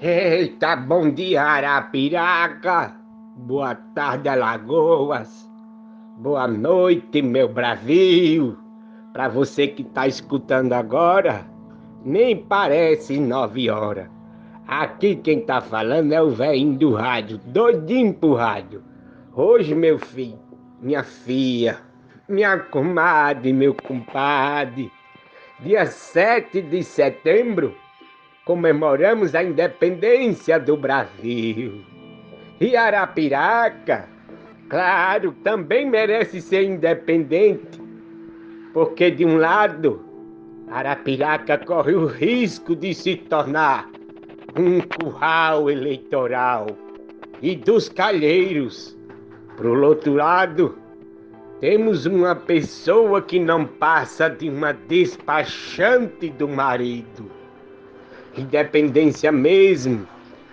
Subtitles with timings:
[0.00, 2.94] Eita, bom dia Arapiraca,
[3.34, 5.50] boa tarde Alagoas,
[6.18, 8.56] boa noite meu Brasil.
[9.12, 11.44] Para você que tá escutando agora,
[12.04, 14.08] nem parece nove horas.
[14.68, 18.84] Aqui quem tá falando é o velhinho do rádio, doidinho pro rádio.
[19.34, 20.38] Hoje, meu filho,
[20.80, 21.80] minha filha,
[22.28, 24.92] minha comadre, meu compadre,
[25.58, 27.74] dia 7 de setembro,
[28.48, 31.84] comemoramos a independência do Brasil.
[32.58, 34.08] E Arapiraca,
[34.70, 37.78] claro, também merece ser independente,
[38.72, 40.02] porque de um lado,
[40.70, 43.86] Arapiraca corre o risco de se tornar
[44.58, 46.68] um curral eleitoral
[47.42, 48.96] e dos calheiros.
[49.58, 50.78] Pro outro lado,
[51.60, 57.37] temos uma pessoa que não passa de uma despachante do marido
[58.38, 60.06] independência mesmo,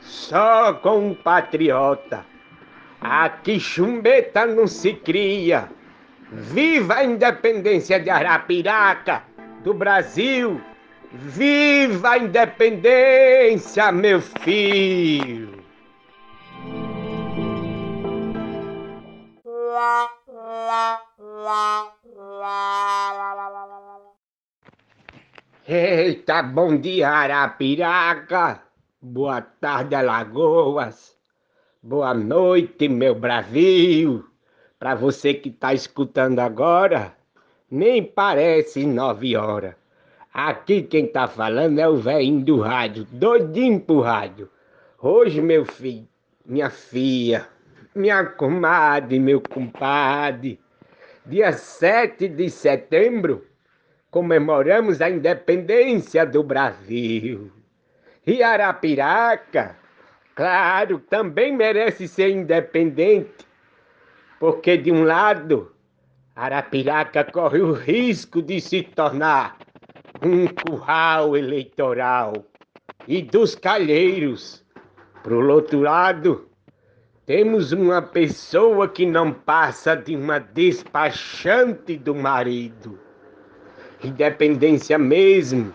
[0.00, 2.24] só com um patriota.
[3.00, 5.68] Aqui chumbeta não se cria.
[6.30, 9.22] Viva a independência de Arapiraca,
[9.62, 10.60] do Brasil!
[11.12, 15.56] Viva a independência, meu filho!
[19.76, 23.65] lá, lá, lá, lá, lá, lá.
[25.68, 28.62] Eita, bom dia Arapiraca,
[29.02, 31.16] boa tarde Alagoas,
[31.82, 34.24] boa noite meu Brasil.
[34.78, 37.16] Para você que tá escutando agora,
[37.68, 39.74] nem parece nove horas.
[40.32, 44.48] Aqui quem tá falando é o velhinho do rádio, doidinho pro rádio.
[45.02, 46.06] Hoje, meu filho,
[46.44, 47.44] minha filha,
[47.92, 50.60] minha comadre, meu compadre,
[51.26, 53.44] dia 7 de setembro,
[54.16, 57.52] comemoramos a independência do Brasil.
[58.26, 59.76] E Arapiraca,
[60.34, 63.46] claro, também merece ser independente,
[64.40, 65.70] porque de um lado,
[66.34, 69.58] Arapiraca corre o risco de se tornar
[70.24, 72.32] um curral eleitoral
[73.06, 74.64] e dos calheiros.
[75.22, 76.48] Pro outro lado,
[77.26, 83.04] temos uma pessoa que não passa de uma despachante do marido
[84.02, 85.74] independência mesmo,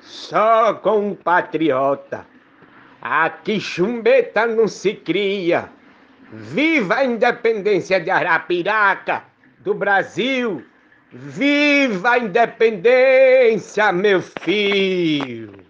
[0.00, 2.26] só com um patriota.
[3.00, 5.68] Aqui chumbeta não se cria.
[6.32, 9.24] Viva a independência de Arapiraca,
[9.60, 10.64] do Brasil!
[11.10, 15.67] Viva a independência, meu filho!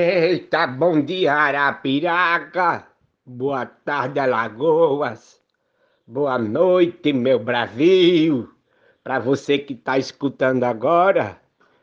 [0.00, 2.86] Eita, bom dia Arapiraca,
[3.26, 5.40] boa tarde Alagoas,
[6.06, 8.48] boa noite meu Brasil.
[9.02, 11.40] Para você que tá escutando agora,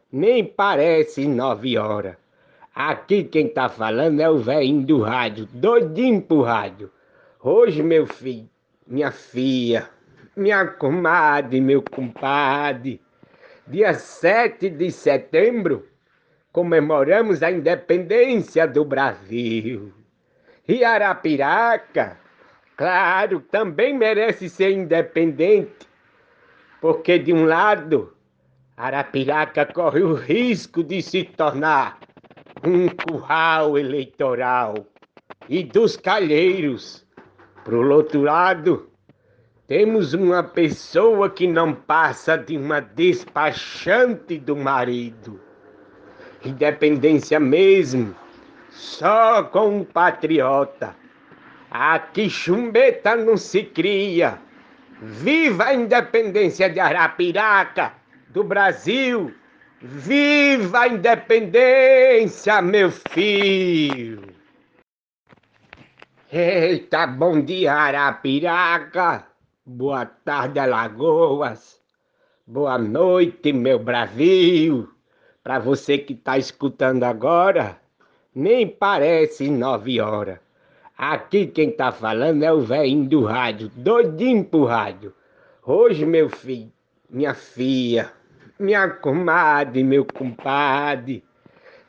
[0.10, 2.16] nem parece nove horas.
[2.74, 6.90] Aqui quem tá falando é o velhinho do rádio, doidinho pro rádio.
[7.44, 8.50] Hoje, meu filho,
[8.88, 9.90] minha filha,
[10.38, 13.02] minha comadre, meu compadre,
[13.68, 15.86] dia 7 de setembro,
[16.56, 19.92] comemoramos a independência do Brasil.
[20.66, 22.18] E Arapiraca,
[22.78, 25.86] claro, também merece ser independente,
[26.80, 28.14] porque de um lado,
[28.78, 32.00] Arapiraca corre o risco de se tornar
[32.66, 34.76] um curral eleitoral
[35.50, 37.06] e dos calheiros.
[37.66, 38.90] Pro outro lado,
[39.68, 45.42] temos uma pessoa que não passa de uma despachante do marido
[46.46, 48.16] independência mesmo,
[48.70, 50.96] só com um patriota.
[51.70, 54.40] Aqui chumbeta não se cria.
[55.02, 57.94] Viva a independência de Arapiraca,
[58.30, 59.34] do Brasil!
[59.82, 64.36] Viva a independência, meu filho!
[66.32, 69.28] Eita, bom dia Arapiraca,
[69.66, 71.80] boa tarde Alagoas,
[72.48, 74.95] boa noite meu Brasil.
[75.46, 77.80] Para você que está escutando agora,
[78.34, 80.40] nem parece nove horas.
[80.98, 85.14] Aqui quem tá falando é o velhinho do rádio, doidinho pro rádio.
[85.64, 86.72] Hoje, meu filho,
[87.08, 88.12] minha filha,
[88.58, 91.24] minha comadre, meu compadre,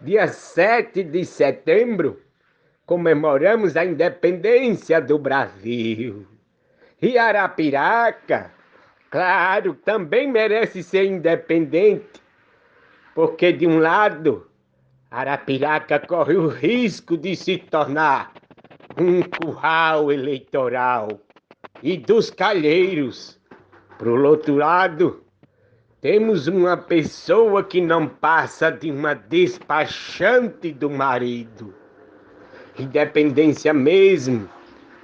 [0.02, 2.20] dia 7 de setembro,
[2.84, 6.26] comemoramos a independência do Brasil.
[7.00, 8.52] E Arapiraca,
[9.10, 12.25] claro, também merece ser independente
[13.16, 14.46] porque de um lado,
[15.10, 18.34] Arapiraca corre o risco de se tornar
[18.94, 21.08] um curral eleitoral
[21.82, 23.40] e dos calheiros.
[23.96, 25.24] Pro outro lado,
[26.02, 31.74] temos uma pessoa que não passa de uma despachante do marido.
[32.78, 34.46] Independência mesmo,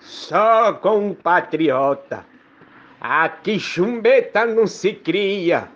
[0.00, 2.26] só com um patriota.
[3.00, 5.66] Aqui chumbeta não se cria.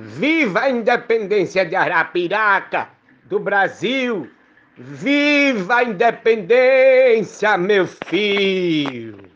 [0.00, 2.88] Viva a independência de Arapiraca,
[3.24, 4.30] do Brasil!
[4.76, 9.28] Viva a independência, meu filho!